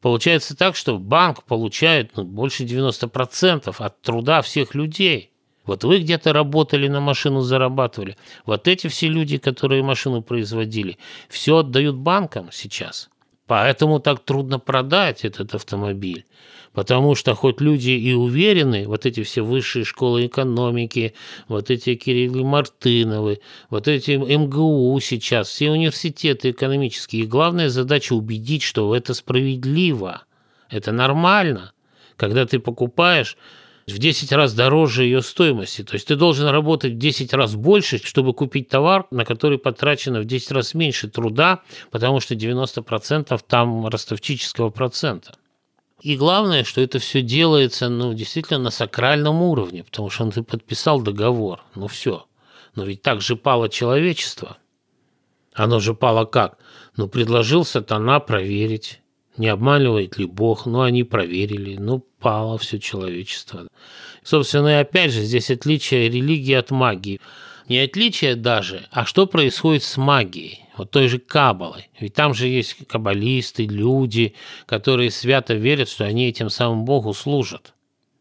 [0.00, 5.32] Получается так, что банк получает ну, больше 90% от труда всех людей.
[5.66, 8.16] Вот вы где-то работали на машину, зарабатывали.
[8.46, 10.96] Вот эти все люди, которые машину производили,
[11.28, 13.10] все отдают банкам сейчас.
[13.46, 16.24] Поэтому так трудно продать этот автомобиль.
[16.72, 21.14] Потому что хоть люди и уверены, вот эти все высшие школы экономики,
[21.46, 23.40] вот эти Кириллы Мартыновы,
[23.70, 30.22] вот эти МГУ сейчас, все университеты экономические, и главная задача убедить, что это справедливо,
[30.68, 31.72] это нормально.
[32.16, 33.36] Когда ты покупаешь
[33.86, 35.82] в 10 раз дороже ее стоимости.
[35.82, 40.20] То есть ты должен работать в 10 раз больше, чтобы купить товар, на который потрачено
[40.20, 45.34] в 10 раз меньше труда, потому что 90% там ростовчического процента.
[46.00, 50.42] И главное, что это все делается, ну, действительно на сакральном уровне, потому что он ты
[50.42, 52.26] подписал договор, ну все.
[52.74, 54.58] Но ведь так же пало человечество.
[55.54, 56.58] Оно же пало как?
[56.96, 59.00] Ну, предложил сатана проверить,
[59.36, 63.66] не обманывает ли Бог, ну, они проверили, ну, пало все человечество.
[64.22, 67.20] Собственно, и опять же, здесь отличие религии от магии.
[67.68, 71.88] Не отличие даже, а что происходит с магией вот той же Кабалой.
[71.98, 74.34] Ведь там же есть каббалисты, люди,
[74.66, 77.74] которые свято верят, что они этим самым Богу служат.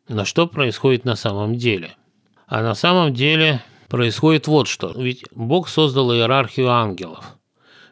[0.07, 1.95] Но что происходит на самом деле?
[2.47, 4.93] А на самом деле происходит вот что.
[4.95, 7.37] Ведь Бог создал иерархию ангелов.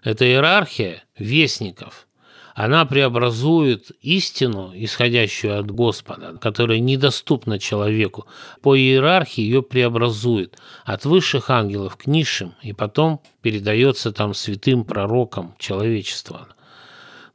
[0.04, 2.08] Это иерархия вестников–
[2.54, 8.28] она преобразует истину, исходящую от Господа, которая недоступна человеку.
[8.62, 15.56] По иерархии ее преобразует от высших ангелов к низшим, и потом передается там святым пророкам
[15.58, 16.48] человечества.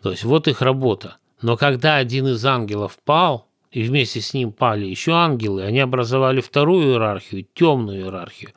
[0.03, 1.17] То есть вот их работа.
[1.41, 6.41] Но когда один из ангелов пал, и вместе с ним пали еще ангелы, они образовали
[6.41, 8.53] вторую иерархию, темную иерархию.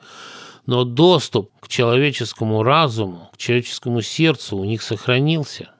[0.66, 5.70] Но доступ к человеческому разуму, к человеческому сердцу у них сохранился–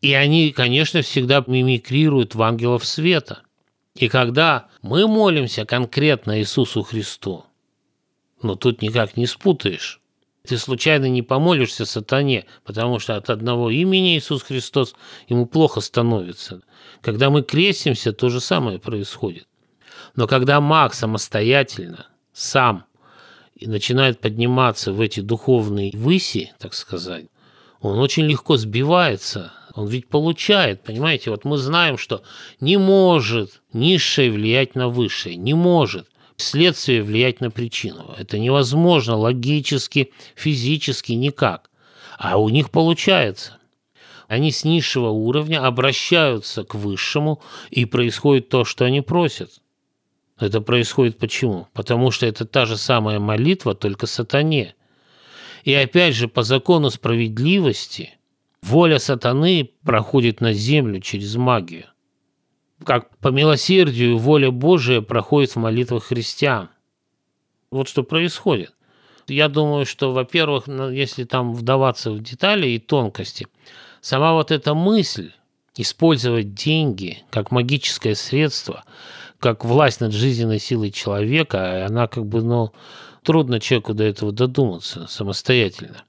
[0.00, 3.42] и они, конечно, всегда мимикрируют в ангелов света.
[3.94, 7.44] И когда мы молимся конкретно Иисусу Христу,
[8.42, 10.00] но ну, тут никак не спутаешь.
[10.46, 14.94] Ты случайно не помолишься сатане, потому что от одного имени Иисус Христос
[15.28, 16.62] ему плохо становится.
[17.00, 19.48] Когда мы крестимся, то же самое происходит.
[20.14, 22.84] Но когда маг самостоятельно, сам,
[23.56, 27.26] и начинает подниматься в эти духовные выси, так сказать,
[27.80, 31.30] он очень легко сбивается он ведь получает, понимаете?
[31.30, 32.22] Вот мы знаем, что
[32.60, 36.08] не может низшее влиять на высшее, не может
[36.38, 38.14] следствие влиять на причину.
[38.16, 41.70] Это невозможно логически, физически, никак.
[42.18, 43.58] А у них получается.
[44.28, 49.60] Они с низшего уровня обращаются к высшему, и происходит то, что они просят.
[50.40, 51.68] Это происходит почему?
[51.74, 54.74] Потому что это та же самая молитва, только сатане.
[55.64, 58.14] И опять же, по закону справедливости–
[58.66, 61.84] Воля сатаны проходит на землю через магию.
[62.84, 66.70] Как по милосердию воля Божия проходит в молитвах христиан.
[67.70, 68.74] Вот что происходит.
[69.28, 73.46] Я думаю, что, во-первых, если там вдаваться в детали и тонкости,
[74.00, 75.30] сама вот эта мысль
[75.76, 78.82] использовать деньги как магическое средство,
[79.38, 82.72] как власть над жизненной силой человека, она как бы, ну,
[83.22, 86.02] трудно человеку до этого додуматься самостоятельно.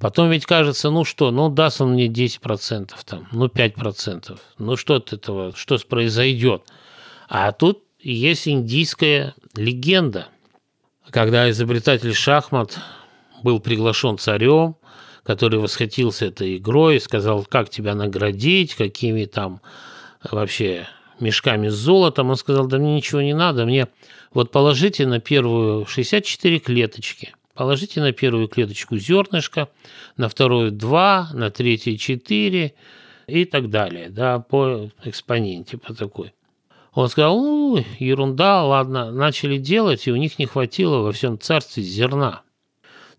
[0.00, 4.94] Потом ведь кажется, ну что, ну даст он мне 10%, там, ну 5%, ну что
[4.94, 6.62] от этого, что произойдет?
[7.28, 10.28] А тут есть индийская легенда,
[11.10, 12.78] когда изобретатель шахмат
[13.42, 14.76] был приглашен царем,
[15.22, 19.60] который восхитился этой игрой, сказал, как тебя наградить, какими там
[20.30, 20.88] вообще
[21.20, 22.30] мешками с золотом.
[22.30, 23.86] Он сказал, да мне ничего не надо, мне
[24.32, 29.68] вот положите на первую 64 клеточки– Положите на первую клеточку зернышко,
[30.16, 32.74] на вторую 2, на третью 4
[33.26, 36.32] и так далее, да, по экспоненте, по такой.
[36.92, 41.82] Он сказал, ну, ерунда, ладно, начали делать, и у них не хватило во всем царстве
[41.82, 42.42] зерна.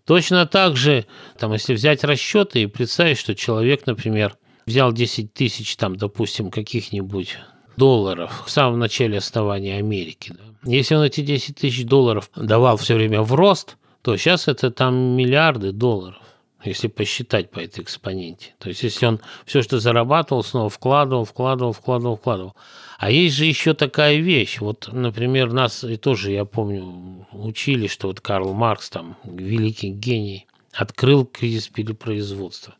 [0.04, 1.06] Точно так же,
[1.38, 7.38] там, если взять расчеты и представить, что человек, например, взял 10 тысяч, там, допустим, каких-нибудь
[7.76, 10.34] долларов в самом начале основания Америки.
[10.36, 10.70] Да.
[10.70, 14.94] Если он эти 10 тысяч долларов давал все время в рост, то сейчас это там
[14.94, 16.20] миллиарды долларов,
[16.64, 18.54] если посчитать по этой экспоненте.
[18.58, 22.56] То есть если он все, что зарабатывал, снова вкладывал, вкладывал, вкладывал, вкладывал.
[22.98, 24.60] А есть же еще такая вещь.
[24.60, 30.46] Вот, например, нас и тоже, я помню, учили, что вот Карл Маркс, там, великий гений,
[30.72, 32.74] открыл кризис перепроизводства.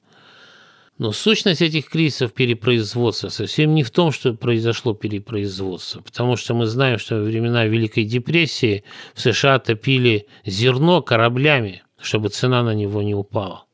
[1.02, 6.66] Но сущность этих кризисов перепроизводства совсем не в том, что произошло перепроизводство, потому что мы
[6.66, 13.02] знаем, что во времена Великой депрессии в США топили зерно кораблями, чтобы цена на него
[13.02, 13.64] не упала.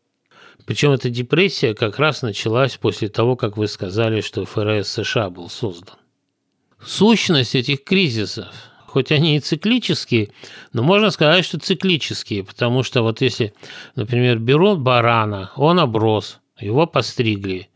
[0.64, 5.50] Причем эта депрессия как раз началась после того, как вы сказали, что ФРС США был
[5.50, 5.96] создан.
[6.82, 8.54] Сущность этих кризисов,
[8.86, 10.30] хоть они и циклические,
[10.72, 13.52] но можно сказать, что циклические, потому что вот если,
[13.96, 17.68] например, берут барана, он оброс– его постригли.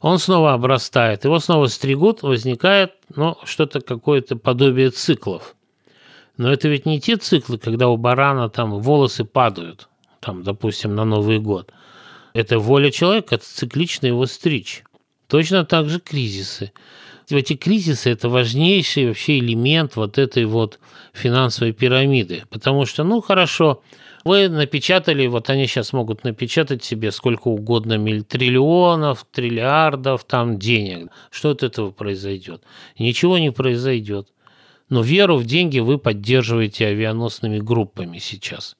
[0.00, 5.56] он снова обрастает, его снова стригут, возникает ну, что-то, какое-то подобие циклов.
[6.36, 9.88] Но это ведь не те циклы, когда у барана там волосы падают,
[10.20, 11.72] там, допустим, на Новый год.
[12.32, 14.82] Это воля человека, это циклично его стричь.
[15.28, 16.72] Точно так же кризисы.
[17.30, 20.78] Эти кризисы– это важнейший вообще элемент вот этой вот
[21.12, 22.42] финансовой пирамиды.
[22.50, 23.82] Потому что, ну, хорошо,
[24.24, 31.10] вы напечатали, вот они сейчас могут напечатать себе сколько угодно миль, триллионов, триллиардов там денег.
[31.30, 32.62] Что от этого произойдет?
[32.98, 34.28] Ничего не произойдет.
[34.88, 38.76] Но веру в деньги вы поддерживаете авианосными группами сейчас.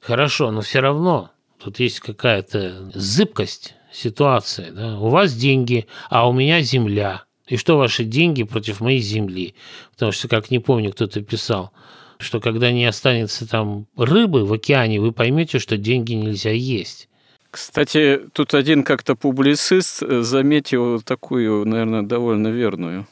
[0.00, 1.30] Хорошо, но все равно
[1.62, 4.70] тут есть какая-то зыбкость ситуации.
[4.70, 4.98] Да?
[4.98, 7.24] У вас деньги, а у меня земля.
[7.46, 9.54] И что ваши деньги против моей земли?
[9.92, 11.72] Потому что, как не помню, кто-то писал,
[12.20, 17.08] что когда не останется там рыбы в океане, вы поймете, что деньги нельзя есть.
[17.50, 23.06] Кстати, тут один как-то публицист заметил такую, наверное, довольно верную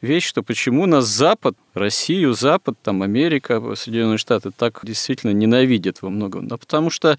[0.00, 6.10] вещь, что почему нас Запад, Россию, Запад, там Америка, Соединенные Штаты так действительно ненавидят во
[6.10, 6.48] многом.
[6.48, 7.18] Да потому что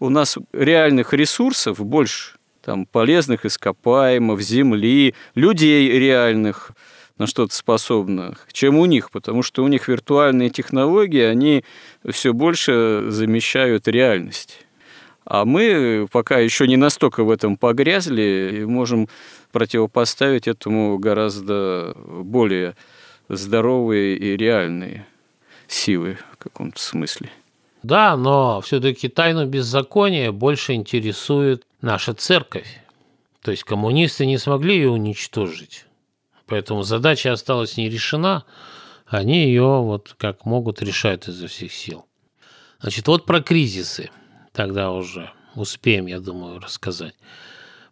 [0.00, 6.72] у нас реальных ресурсов больше, там полезных ископаемых, земли, людей реальных
[7.22, 11.64] на что-то способных, чем у них, потому что у них виртуальные технологии, они
[12.10, 14.66] все больше замещают реальность.
[15.24, 19.08] А мы пока еще не настолько в этом погрязли и можем
[19.52, 22.74] противопоставить этому гораздо более
[23.28, 25.06] здоровые и реальные
[25.68, 27.30] силы в каком-то смысле.
[27.84, 32.80] Да, но все-таки тайну беззакония больше интересует наша церковь.
[33.42, 35.86] То есть коммунисты не смогли ее уничтожить.
[36.52, 38.44] Поэтому задача осталась не решена.
[39.06, 42.04] Они ее вот как могут решают изо всех сил.
[42.78, 44.10] Значит, вот про кризисы
[44.52, 47.14] тогда уже успеем, я думаю, рассказать.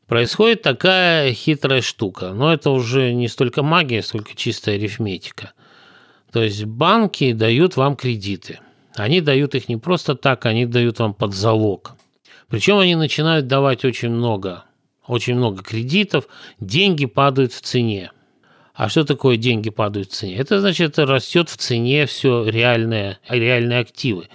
[0.06, 5.52] Происходит такая хитрая штука, но это уже не столько магия, сколько чистая арифметика.
[6.30, 8.60] То есть банки дают вам кредиты.
[8.94, 11.92] Они дают их не просто так, они дают вам под залог.
[12.48, 14.64] Причем они начинают давать очень много,
[15.06, 16.26] очень много кредитов,
[16.60, 18.10] деньги падают в цене.
[18.80, 20.36] А что такое деньги падают в цене?
[20.36, 24.28] Это значит, растет в цене все реальные, реальные активы.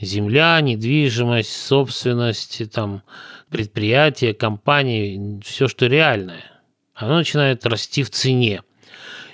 [0.00, 3.04] Земля, недвижимость, собственность, там,
[3.50, 6.42] предприятия, компании, все, что реальное,
[6.92, 8.62] оно начинает расти в цене.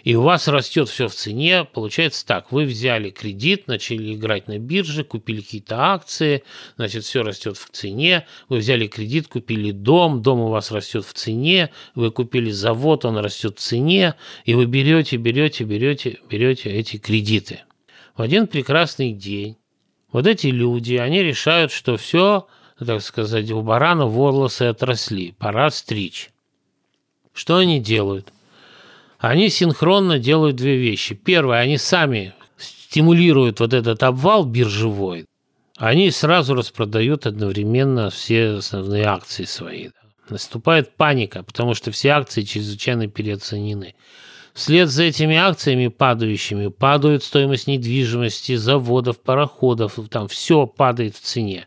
[0.05, 4.59] И у вас растет все в цене, получается так, вы взяли кредит, начали играть на
[4.59, 6.43] бирже, купили какие-то акции,
[6.77, 11.13] значит, все растет в цене, вы взяли кредит, купили дом, дом у вас растет в
[11.13, 16.97] цене, вы купили завод, он растет в цене, и вы берете, берете, берете, берете эти
[16.97, 17.61] кредиты.
[18.17, 19.57] В один прекрасный день
[20.13, 22.47] вот эти люди, они решают, что все–
[22.85, 26.31] так сказать, у барана волосы отросли, пора стричь.
[27.33, 28.33] Что они делают?
[29.21, 31.15] Они синхронно делают две вещи.
[31.15, 35.27] Первое, они сами стимулируют вот этот обвал биржевой,
[35.77, 39.91] они сразу распродают одновременно все основные акции свои.
[40.29, 43.95] Наступает паника, потому что все акции чрезвычайно переоценены.
[44.53, 51.67] Вслед за этими акциями падающими падают стоимость недвижимости, заводов, пароходов, там все падает в цене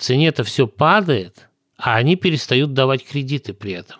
[0.00, 3.99] цене-то все падает, а они перестают давать кредиты при этом.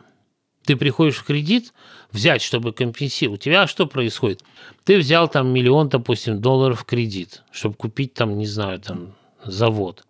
[0.70, 1.74] Ты приходишь в кредит
[2.12, 3.40] взять, чтобы компенсировать.
[3.40, 4.44] У тебя что происходит?
[4.84, 10.06] Ты взял там миллион, допустим, долларов в кредит, чтобы купить там, не знаю, там завод.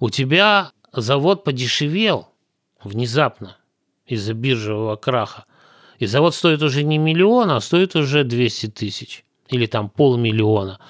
[0.00, 2.26] У тебя завод подешевел
[2.82, 3.56] внезапно
[4.04, 5.44] из-за биржевого краха.
[6.00, 10.80] И завод стоит уже не миллион, а стоит уже 200 тысяч или там полмиллиона.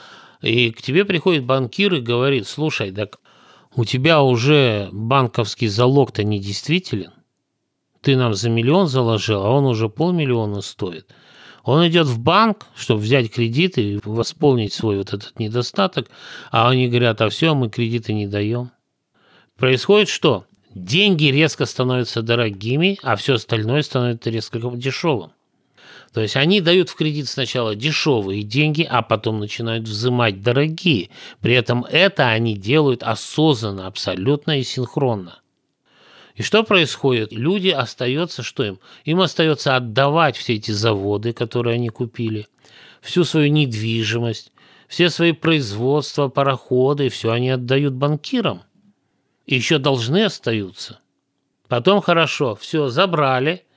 [0.40, 3.20] И к тебе приходит банкир и говорит, слушай, так
[3.76, 7.12] у тебя уже банковский залог-то недействителен.
[8.04, 11.06] Ты нам за миллион заложил, а он уже полмиллиона стоит.
[11.62, 16.08] Он идет в банк, чтобы взять кредит и восполнить свой вот этот недостаток,
[16.50, 18.72] а они говорят, а все, мы кредиты не даем.
[19.56, 20.44] Происходит что?
[20.74, 25.32] Деньги резко становятся дорогими, а все остальное становится резко дешевым.
[26.12, 31.08] То есть они дают в кредит сначала дешевые деньги, а потом начинают взимать дорогие.
[31.40, 35.38] При этом это они делают осознанно, абсолютно и синхронно.
[36.34, 37.32] И что происходит?
[37.32, 38.80] Люди остается, что им?
[39.04, 42.48] Им остается отдавать все эти заводы, которые они купили,
[43.00, 44.52] всю свою недвижимость,
[44.88, 48.62] все свои производства, пароходы, все они отдают банкирам.
[49.46, 51.00] И еще должны остаются.
[51.68, 53.64] Потом хорошо, все, забрали–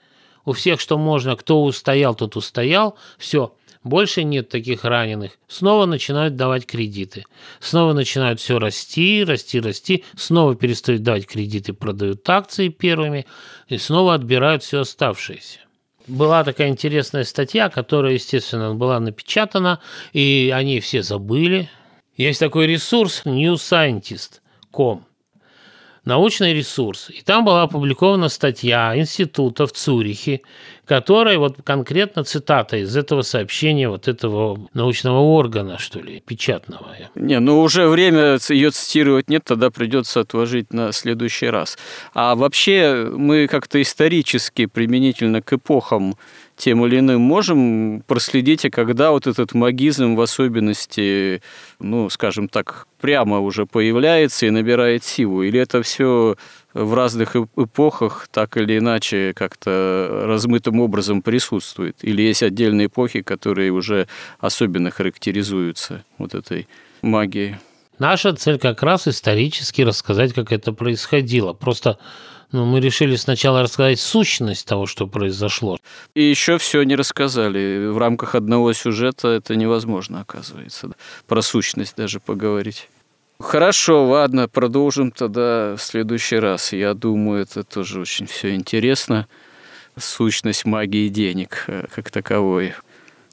[0.47, 3.53] у всех, что можно, кто устоял, тот устоял, все,
[3.83, 7.25] больше нет таких раненых, снова начинают давать кредиты.
[7.59, 13.25] Снова начинают все расти, расти, расти, снова перестают давать кредиты, продают акции первыми.
[13.67, 15.59] И снова отбирают все оставшееся.
[16.07, 19.81] Была такая интересная статья, которая, естественно, была напечатана,
[20.13, 21.69] и они все забыли.
[22.15, 25.05] Есть такой ресурс newscientist.com
[26.07, 27.09] научный ресурс.
[27.09, 30.41] И там была опубликована статья института в Цюрихе,
[30.85, 36.95] которая вот конкретно цитата из этого сообщения вот этого научного органа, что ли, печатного.
[37.15, 41.77] Не, ну уже время ее цитировать нет, тогда придется отложить на следующий раз.
[42.13, 46.15] А вообще мы как-то исторически применительно к эпохам
[46.57, 51.41] тем или иным можем проследить, когда вот этот магизм в особенности,
[51.79, 55.43] ну, скажем так, прямо уже появляется и набирает силу?
[55.43, 56.35] Или это все
[56.73, 61.97] в разных эпохах так или иначе как-то размытым образом присутствует?
[62.01, 64.07] Или есть отдельные эпохи, которые уже
[64.39, 66.67] особенно характеризуются вот этой
[67.03, 67.57] магией?
[67.99, 71.53] Наша цель как раз исторически рассказать, как это происходило.
[71.53, 71.97] Просто
[72.51, 75.77] но мы решили сначала рассказать сущность того, что произошло.
[76.15, 77.87] И еще все не рассказали.
[77.87, 80.91] В рамках одного сюжета это невозможно, оказывается.
[81.27, 82.89] Про сущность даже поговорить.
[83.39, 86.73] Хорошо, ладно, продолжим тогда в следующий раз.
[86.73, 89.27] Я думаю, это тоже очень все интересно.
[89.97, 92.73] Сущность магии денег э, как таковой.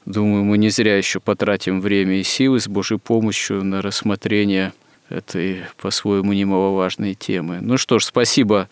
[0.05, 4.73] Думаю, мы не зря еще потратим время и силы с Божьей помощью на рассмотрение
[5.09, 7.59] этой по-своему немаловажной темы.
[7.61, 8.67] Ну что ж, спасибо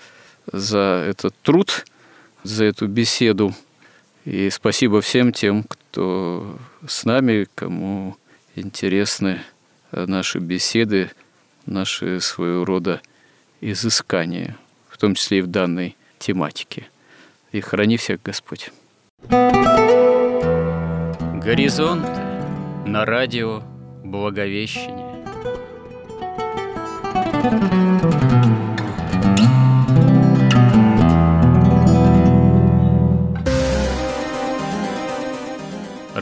[0.51, 1.85] за этот труд,
[2.43, 3.53] за эту беседу.
[4.25, 8.15] И спасибо всем тем, кто с нами, кому
[8.55, 9.41] интересны
[9.91, 11.11] наши беседы,
[11.65, 13.01] наши своего рода
[13.61, 14.57] изыскания,
[14.89, 16.87] в том числе и в данной тематике.
[17.51, 18.71] И храни всех Господь.
[21.43, 22.07] Горизонт
[22.85, 23.63] на радио
[24.03, 25.13] Благовещение.